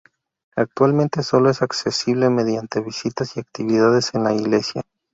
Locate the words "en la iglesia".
4.15-4.81